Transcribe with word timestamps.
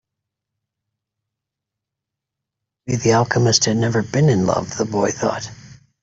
Maybe 2.87 2.97
the 2.97 3.11
alchemist 3.13 3.65
has 3.65 3.75
never 3.75 4.01
been 4.01 4.29
in 4.29 4.47
love, 4.47 4.75
the 4.79 4.85
boy 4.85 5.11
thought. 5.11 5.51